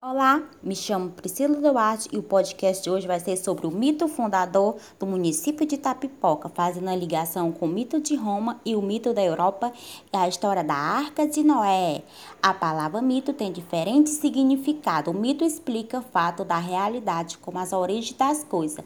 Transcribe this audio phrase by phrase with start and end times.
[0.00, 4.06] Olá, me chamo Priscila Duarte e o podcast de hoje vai ser sobre o mito
[4.06, 8.80] fundador do município de Tapipoca, fazendo a ligação com o mito de Roma e o
[8.80, 9.72] mito da Europa
[10.12, 12.04] e a história da Arca de Noé.
[12.40, 15.10] A palavra mito tem diferente significado.
[15.10, 18.84] O mito explica o fato da realidade, como as origens das coisas.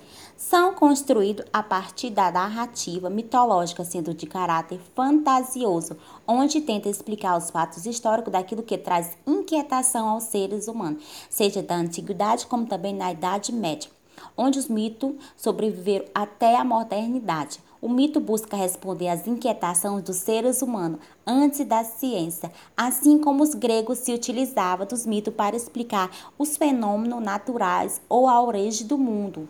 [0.48, 5.96] São construídos a partir da narrativa mitológica, sendo de caráter fantasioso,
[6.26, 11.76] onde tenta explicar os fatos históricos daquilo que traz inquietação aos seres humanos seja da
[11.76, 13.88] antiguidade como também na Idade Média,
[14.36, 17.60] onde os mitos sobreviveram até a modernidade.
[17.80, 23.54] O mito busca responder às inquietações dos seres humanos antes da ciência, assim como os
[23.54, 29.48] gregos se utilizavam dos mitos para explicar os fenômenos naturais ou a origem do mundo.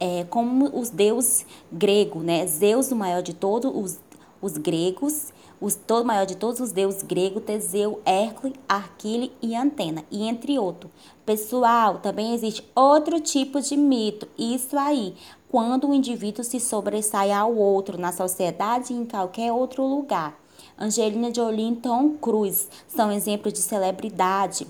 [0.00, 2.46] É, como os deuses gregos, né?
[2.46, 4.00] Zeus, o maior de todos os,
[4.40, 10.04] os gregos, os todo maior de todos os deuses gregos, Teseu, Hércules, Arquile e Antena,
[10.10, 10.90] e entre outros.
[11.24, 15.14] Pessoal, também existe outro tipo de mito, isso aí,
[15.48, 20.36] quando o indivíduo se sobressai ao outro na sociedade e em qualquer outro lugar.
[20.76, 24.66] Angelina Jolie e Tom Cruise são exemplos de celebridade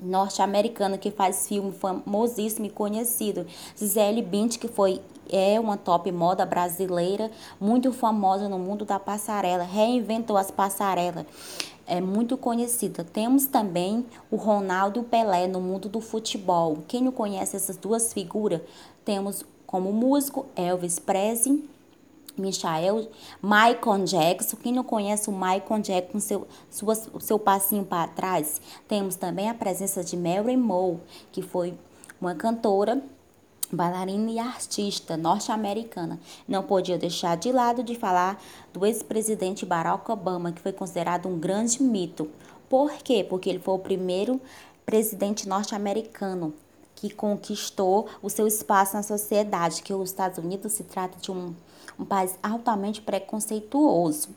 [0.00, 3.46] norte-americana que faz filme famosíssimo e conhecido.
[3.76, 9.64] Gisele Bündchen, que foi é uma top moda brasileira, muito famosa no mundo da passarela,
[9.64, 11.24] reinventou as passarelas.
[11.86, 13.02] É muito conhecida.
[13.02, 16.78] Temos também o Ronaldo Pelé no mundo do futebol.
[16.86, 18.60] Quem não conhece essas duas figuras?
[19.04, 21.68] Temos como músico Elvis Presley
[22.36, 23.08] Michael,
[23.42, 24.56] Michael Jackson.
[24.56, 29.54] Quem não conhece o Michael Jackson, seu, sua, seu passinho para trás, temos também a
[29.54, 30.98] presença de Mary Moe,
[31.30, 31.74] que foi
[32.20, 33.02] uma cantora,
[33.70, 36.20] bailarina e artista norte-americana.
[36.46, 38.40] Não podia deixar de lado de falar
[38.72, 42.30] do ex-presidente Barack Obama, que foi considerado um grande mito.
[42.68, 43.24] Por quê?
[43.28, 44.40] Porque ele foi o primeiro
[44.84, 46.54] presidente norte-americano
[46.94, 51.52] que conquistou o seu espaço na sociedade, que os Estados Unidos se trata de um,
[52.02, 54.28] um país altamente preconceituoso.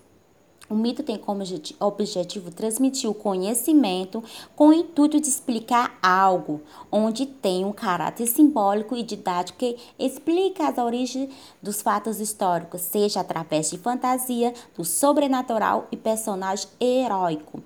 [0.67, 1.43] O mito tem como
[1.79, 4.23] objetivo transmitir o conhecimento
[4.55, 10.67] com o intuito de explicar algo, onde tem um caráter simbólico e didático que explica
[10.67, 11.29] as origens
[11.61, 17.61] dos fatos históricos, seja através de fantasia, do sobrenatural e personagem heróico.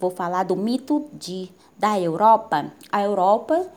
[0.00, 2.72] Vou falar do mito de, da Europa.
[2.90, 3.68] A Europa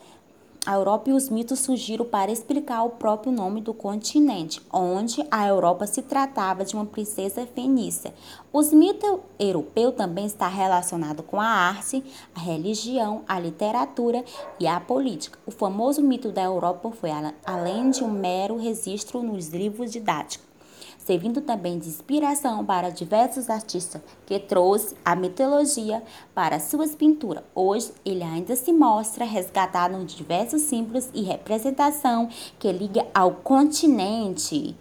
[0.65, 5.47] a Europa e os mitos surgiram para explicar o próprio nome do continente, onde a
[5.47, 8.13] Europa se tratava de uma princesa fenícia.
[8.51, 12.03] Os mitos europeus também está relacionado com a arte,
[12.33, 14.25] a religião, a literatura
[14.59, 15.37] e a política.
[15.45, 17.11] O famoso mito da Europa foi
[17.45, 20.54] além de um mero registro nos livros didáticos
[21.05, 26.01] servindo também de inspiração para diversos artistas que trouxe a mitologia
[26.33, 27.43] para suas pinturas.
[27.53, 32.27] Hoje, ele ainda se mostra resgatado em diversos símbolos e representação
[32.57, 34.75] que liga ao continente.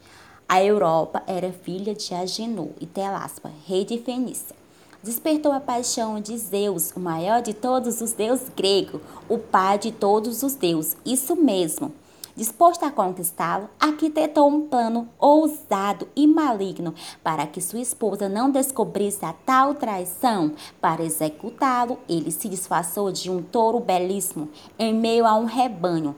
[0.48, 4.56] A Europa era filha de Agenor e Telaspa, rei de Fenícia
[5.02, 9.92] despertou a paixão de Zeus, o maior de todos os deuses gregos, o pai de
[9.92, 10.96] todos os deuses.
[11.04, 11.92] Isso mesmo.
[12.36, 19.24] Disposto a conquistá-lo, arquitetou um plano ousado e maligno para que sua esposa não descobrisse
[19.24, 20.52] a tal traição.
[20.80, 26.16] Para executá-lo, ele se disfarçou de um touro belíssimo em meio a um rebanho,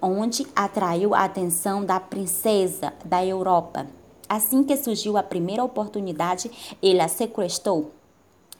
[0.00, 3.86] onde atraiu a atenção da princesa da Europa.
[4.28, 6.50] Assim que surgiu a primeira oportunidade,
[6.82, 7.92] ele a sequestrou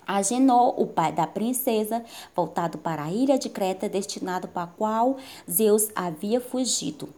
[0.07, 2.05] Agenor, o pai da princesa,
[2.35, 5.17] voltado para a ilha de Creta, destinado para a qual
[5.49, 7.09] Zeus havia fugido.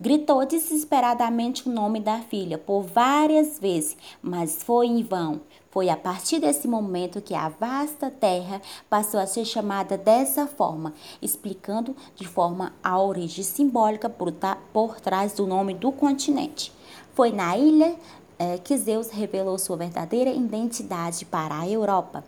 [0.00, 5.40] Gritou desesperadamente o nome da filha por várias vezes, mas foi em vão.
[5.70, 10.92] Foi a partir desse momento que a vasta terra passou a ser chamada dessa forma,
[11.22, 14.32] explicando de forma a origem simbólica por,
[14.72, 16.72] por trás do nome do continente.
[17.12, 17.94] Foi na ilha
[18.38, 22.24] é, que Zeus revelou sua verdadeira identidade para a Europa.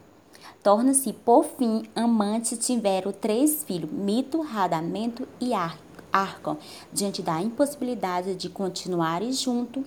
[0.63, 5.53] Torna-se, por fim, amante tiveram três filhos, Mito, Radamento e
[6.13, 6.57] Arcon.
[6.93, 9.85] Diante da impossibilidade de continuarem juntos,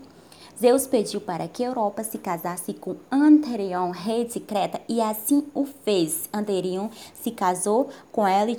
[0.60, 5.65] Zeus pediu para que Europa se casasse com Anterion, rei de Creta, e assim o
[5.65, 6.30] fez.
[6.33, 8.51] Anterion se casou com ela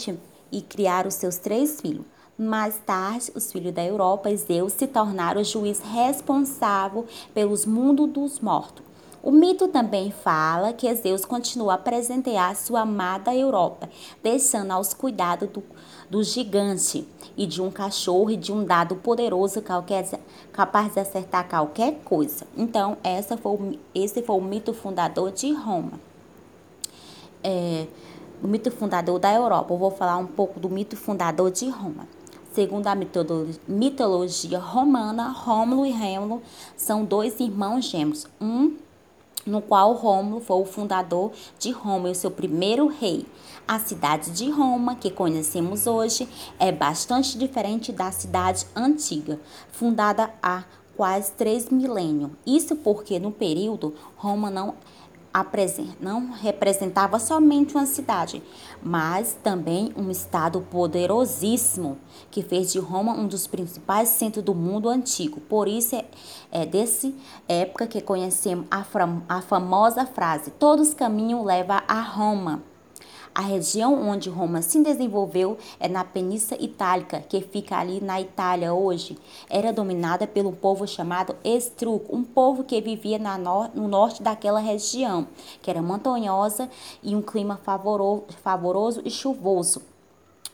[0.51, 2.05] e criaram seus três filhos.
[2.43, 7.05] Mais tarde, os filhos da Europa e Zeus se tornaram o juiz responsável
[7.35, 8.83] pelos mundos dos mortos.
[9.23, 13.91] O mito também fala que Zeus continua a presentear sua amada Europa,
[14.23, 15.63] deixando aos cuidados do,
[16.09, 17.07] do gigante
[17.37, 20.09] e de um cachorro e de um dado poderoso qualquer,
[20.51, 22.47] capaz de acertar qualquer coisa.
[22.57, 26.01] Então, essa foi, esse foi o mito fundador de Roma.
[27.45, 27.87] É,
[28.43, 29.75] o mito fundador da Europa.
[29.75, 32.09] Eu vou falar um pouco do mito fundador de Roma.
[32.53, 32.97] Segundo a
[33.69, 36.43] mitologia romana, Rômulo e Rêmulo
[36.77, 38.77] são dois irmãos gêmeos, um
[39.47, 41.31] no qual Rômulo foi o fundador
[41.61, 43.25] de Roma e o seu primeiro rei.
[43.69, 49.39] A cidade de Roma, que conhecemos hoje, é bastante diferente da cidade antiga,
[49.71, 50.65] fundada há
[50.97, 52.33] quase três milênios.
[52.45, 54.75] Isso porque no período Roma não
[56.01, 58.43] não representava somente uma cidade,
[58.83, 61.99] mas também um estado poderosíssimo
[62.31, 65.41] que fez de Roma um dos principais centros do mundo antigo.
[65.41, 66.05] Por isso é,
[66.51, 67.15] é desse
[67.49, 68.85] época que conhecemos a,
[69.29, 72.70] a famosa frase: todos os caminhos levam a Roma.
[73.33, 78.75] A região onde Roma se desenvolveu é na Península Itálica, que fica ali na Itália
[78.75, 79.17] hoje.
[79.49, 83.21] Era dominada pelo povo chamado Estruco, um povo que vivia
[83.73, 85.29] no norte daquela região,
[85.63, 86.69] que era montanhosa
[87.05, 89.81] e um clima favoroso, favoroso e chuvoso.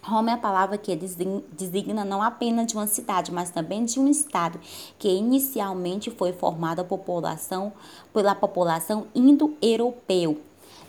[0.03, 4.07] Roma é a palavra que designa não apenas de uma cidade, mas também de um
[4.07, 4.61] estado,
[4.99, 7.73] que inicialmente foi formada população,
[8.13, 10.43] pela população indo-europeu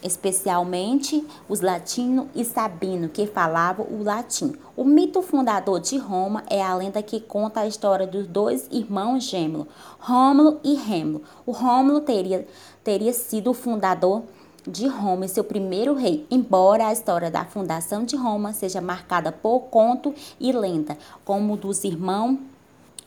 [0.03, 4.55] especialmente os latinos e sabino que falavam o latim.
[4.75, 9.23] O mito fundador de Roma é a lenda que conta a história dos dois irmãos
[9.23, 9.67] gêmeos,
[9.99, 11.23] Rômulo e Rêmulo.
[11.45, 12.47] O Rômulo teria,
[12.83, 14.23] teria sido o fundador
[14.67, 19.31] de Roma e seu primeiro rei, embora a história da fundação de Roma seja marcada
[19.31, 22.38] por conto e lenda, como dos irmãos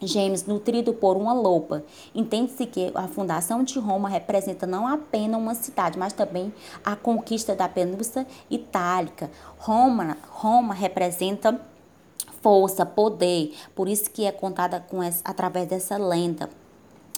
[0.01, 1.85] gêmeos nutrido por uma lopa.
[2.15, 6.53] Entende-se que a fundação de Roma representa não apenas uma cidade, mas também
[6.85, 9.31] a conquista da Península Itálica.
[9.59, 11.61] Roma, Roma representa
[12.41, 16.49] força, poder, por isso que é contada com essa, através dessa lenda.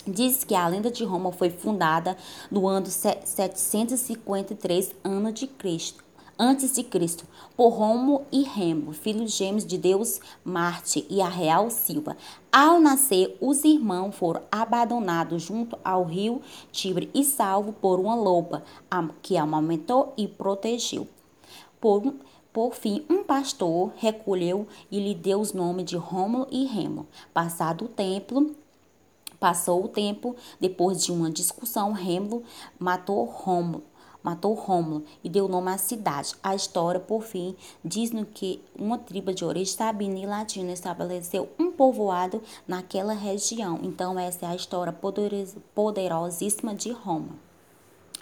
[0.04, 2.16] Diz que a lenda de Roma foi fundada
[2.50, 6.02] no ano 753 ano de Cristo
[6.38, 7.24] antes de Cristo,
[7.56, 12.16] por Romo e Remo, filhos gêmeos de Deus Marte e a Real Silva.
[12.50, 18.64] Ao nascer, os irmãos foram abandonados junto ao rio Tibre e salvo por uma loba,
[19.22, 21.06] que amamentou e protegeu.
[21.80, 22.14] Por,
[22.52, 27.06] por fim, um pastor recolheu e lhe deu os nomes de Rômulo e Remo.
[27.32, 28.52] Passado o tempo,
[29.38, 32.44] passou o tempo, depois de uma discussão, Rêmulo
[32.78, 33.82] matou Rômulo
[34.22, 36.34] matou Rômulo e deu nome à cidade.
[36.42, 41.70] A história, por fim, diz-nos que uma tribo de origem sabina e latina estabeleceu um
[41.70, 43.80] povoado naquela região.
[43.82, 44.94] Então, essa é a história
[45.74, 47.30] poderosíssima de Roma.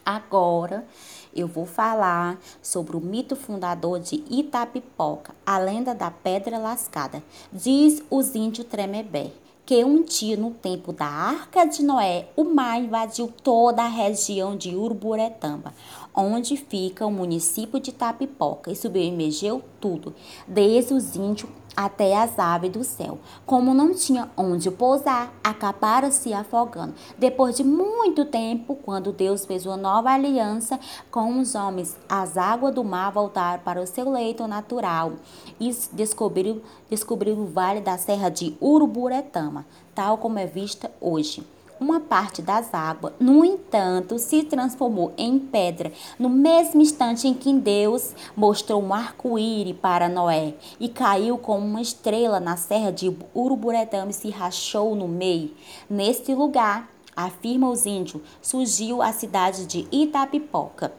[0.05, 0.87] Agora
[1.35, 7.23] eu vou falar sobre o mito fundador de Itapipoca, a lenda da pedra lascada.
[7.53, 9.31] Diz os índios Tremebé
[9.71, 14.57] que um dia, no tempo da Arca de Noé, o mar invadiu toda a região
[14.57, 15.73] de Uruburetamba,
[16.13, 20.13] onde fica o município de Tapipoca, e submergeu tudo,
[20.49, 23.19] desde os índios até as aves do céu.
[23.47, 26.95] Como não tinha onde pousar, acabaram se afogando.
[27.19, 30.79] Depois de muito tempo, quando Deus fez uma nova aliança
[31.11, 35.13] com os homens, as águas do mar voltaram para o seu leito natural
[35.59, 39.65] e descobriram o vale da serra de Uruburetama,
[39.95, 41.45] tal como é vista hoje
[41.81, 47.53] uma parte das águas, no entanto, se transformou em pedra no mesmo instante em que
[47.55, 54.11] Deus mostrou um arco-íris para Noé e caiu como uma estrela na serra de Uruburetama
[54.11, 55.53] e se rachou no meio.
[55.89, 60.93] Neste lugar, afirma os índios, surgiu a cidade de Itapipoca,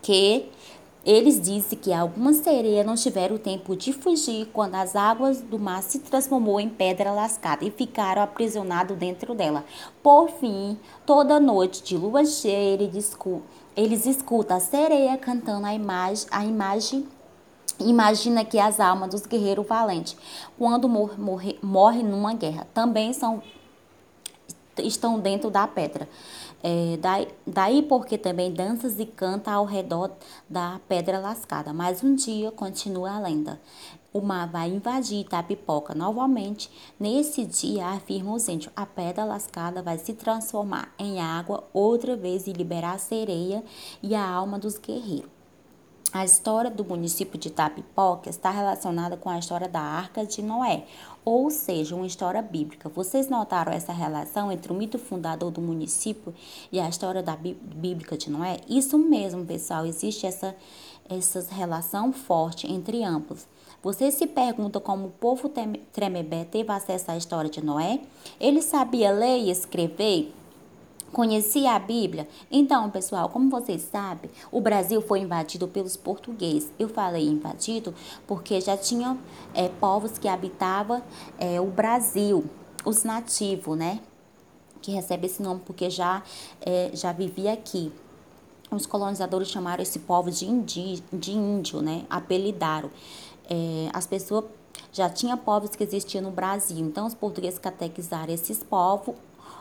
[0.00, 0.48] que
[1.06, 5.80] eles dizem que algumas sereias não tiveram tempo de fugir quando as águas do mar
[5.80, 9.64] se transformou em pedra lascada e ficaram aprisionados dentro dela.
[10.02, 12.76] Por fim, toda noite de lua cheia,
[13.76, 17.06] eles escutam a sereia cantando a imagem, a imagem
[17.78, 20.16] Imagina que as almas dos guerreiros valentes,
[20.58, 23.42] quando morrem morre, morre numa guerra, também são
[24.78, 26.08] estão dentro da pedra.
[26.62, 30.12] É, daí, daí porque também danças e canta ao redor
[30.48, 31.72] da pedra lascada.
[31.72, 33.60] Mas um dia continua a lenda.
[34.12, 36.70] O mar vai invadir Itapipoca novamente.
[36.98, 42.46] Nesse dia, afirma os índios, a pedra lascada vai se transformar em água outra vez
[42.46, 43.62] e liberar a sereia
[44.02, 45.36] e a alma dos guerreiros.
[46.12, 50.86] A história do município de Itapipoca está relacionada com a história da Arca de Noé,
[51.26, 52.88] ou seja, uma história bíblica.
[52.88, 56.32] Vocês notaram essa relação entre o mito fundador do município
[56.70, 58.60] e a história da bíblica de Noé?
[58.68, 60.54] Isso mesmo, pessoal, existe essa,
[61.08, 63.44] essa relação forte entre ambos.
[63.82, 65.50] Você se pergunta como o povo
[65.92, 68.02] Tremebé teve acesso à história de Noé?
[68.38, 70.32] Ele sabia ler e escrever?
[71.16, 72.28] Conhecia a Bíblia?
[72.50, 76.70] Então, pessoal, como vocês sabem, o Brasil foi invadido pelos portugueses.
[76.78, 77.94] Eu falei invadido
[78.26, 79.16] porque já tinha
[79.54, 81.02] é, povos que habitavam
[81.38, 82.44] é, o Brasil,
[82.84, 84.00] os nativos, né?
[84.82, 86.22] Que recebe esse nome porque já,
[86.60, 87.90] é, já vivia aqui.
[88.70, 92.04] Os colonizadores chamaram esse povo de, indi, de índio, né?
[92.10, 92.90] Apelidaram.
[93.48, 94.44] É, as pessoas
[94.92, 99.14] já tinha povos que existiam no Brasil, então os portugueses catequizaram esses povos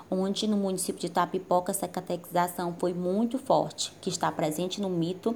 [0.09, 5.35] onde no município de Tapipoca essa catequização foi muito forte, que está presente no mito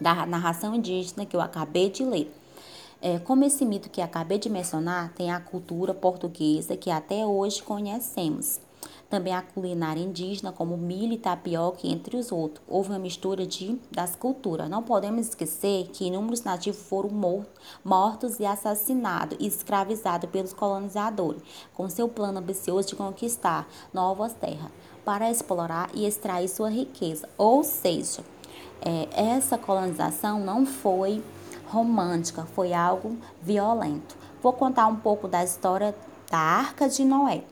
[0.00, 2.32] da narração indígena que eu acabei de ler.
[3.00, 7.62] É, como esse mito que acabei de mencionar tem a cultura portuguesa que até hoje
[7.62, 8.60] conhecemos
[9.12, 12.64] também a culinária indígena, como milho e tapioca, entre os outros.
[12.66, 14.70] Houve uma mistura de, das culturas.
[14.70, 17.10] Não podemos esquecer que inúmeros nativos foram
[17.84, 21.42] mortos e assassinados e escravizados pelos colonizadores,
[21.74, 24.72] com seu plano ambicioso de conquistar novas terras
[25.04, 27.28] para explorar e extrair sua riqueza.
[27.36, 28.24] Ou seja,
[28.80, 31.22] é, essa colonização não foi
[31.66, 34.16] romântica, foi algo violento.
[34.42, 35.94] Vou contar um pouco da história
[36.30, 37.44] da Arca de Noé.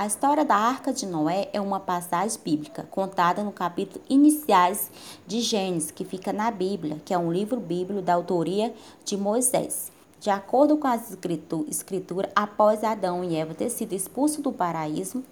[0.00, 4.90] A história da Arca de Noé é uma passagem bíblica contada no capítulo iniciais
[5.26, 8.72] de Gênesis, que fica na Bíblia, que é um livro bíblico da autoria
[9.04, 9.92] de Moisés.
[10.18, 11.14] De acordo com as
[11.68, 15.22] escrituras, após Adão e Eva ter sido expulsos do paraíso,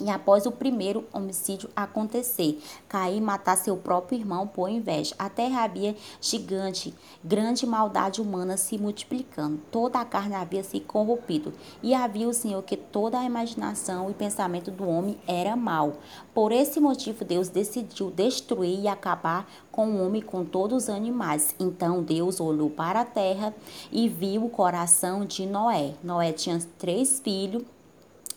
[0.00, 5.14] e após o primeiro homicídio acontecer, Caim matar seu próprio irmão por inveja.
[5.18, 9.60] A terra havia gigante, grande maldade humana se multiplicando.
[9.70, 11.52] Toda a carne havia se corrompido.
[11.82, 15.94] E havia o Senhor que toda a imaginação e pensamento do homem era mau.
[16.32, 20.88] Por esse motivo, Deus decidiu destruir e acabar com o homem e com todos os
[20.88, 21.54] animais.
[21.58, 23.54] Então Deus olhou para a terra
[23.92, 25.94] e viu o coração de Noé.
[26.02, 27.62] Noé tinha três filhos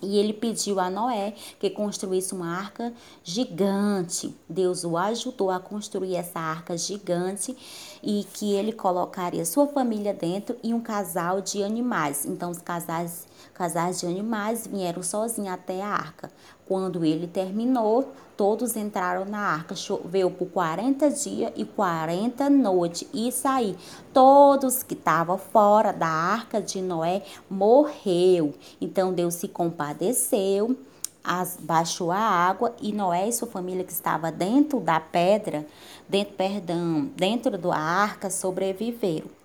[0.01, 4.36] e ele pediu a Noé que construísse uma arca gigante.
[4.48, 7.56] Deus o ajudou a construir essa arca gigante
[8.04, 12.25] e que ele colocaria sua família dentro e um casal de animais.
[12.25, 16.32] Então os casais, casais de animais vieram sozinhos até a arca.
[16.68, 19.75] Quando ele terminou, todos entraram na arca.
[19.75, 23.75] Choveu por 40 dias e 40 noites e saí.
[24.13, 28.53] Todos que estavam fora da arca de Noé morreu.
[28.79, 30.77] Então Deus se compadeceu,
[31.24, 35.65] as, baixou a água e Noé e sua família que estava dentro da pedra,
[36.08, 39.37] dentro, perdão, dentro da arca sobreviveram.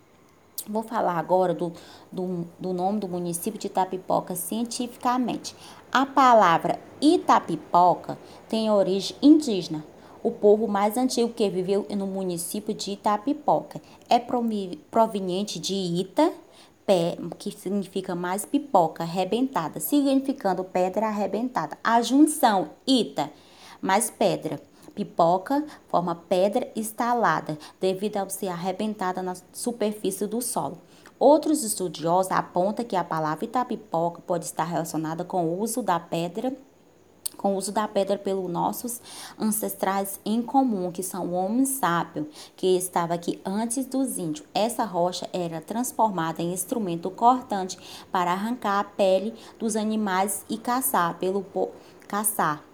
[0.68, 1.72] Vou falar agora do,
[2.10, 5.56] do, do nome do município de Itapipoca cientificamente.
[5.90, 8.16] A palavra Itapipoca
[8.48, 9.84] tem origem indígena.
[10.22, 14.20] O povo mais antigo que viveu no município de Itapipoca é
[14.90, 16.32] proveniente de Ita,
[16.86, 21.76] pé, que significa mais pipoca, arrebentada, significando pedra arrebentada.
[21.82, 23.32] A junção Ita
[23.80, 24.60] mais pedra
[24.94, 30.78] pipoca forma pedra estalada, devido ao ser arrebentada na superfície do solo.
[31.18, 36.52] Outros estudiosos apontam que a palavra Itapipoca pode estar relacionada com o uso da pedra
[37.36, 39.00] com o uso da pedra pelos nossos
[39.38, 44.46] ancestrais em comum, que são o homem sábio, que estava aqui antes dos índios.
[44.54, 47.78] Essa rocha era transformada em instrumento cortante
[48.12, 51.44] para arrancar a pele dos animais e caçar pelo
[52.06, 52.71] caçar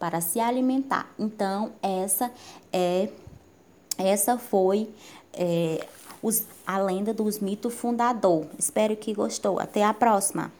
[0.00, 1.08] para se alimentar.
[1.18, 2.32] Então, essa
[2.72, 3.10] é
[3.98, 4.88] essa foi
[5.34, 5.86] é,
[6.22, 8.46] os, a lenda dos mitos fundador.
[8.58, 9.60] Espero que gostou.
[9.60, 10.50] Até a próxima.